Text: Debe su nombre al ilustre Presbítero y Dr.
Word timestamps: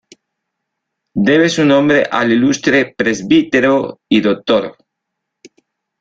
Debe 1.13 1.47
su 1.47 1.63
nombre 1.63 2.03
al 2.09 2.31
ilustre 2.31 2.95
Presbítero 2.97 4.01
y 4.09 4.21
Dr. 4.21 4.75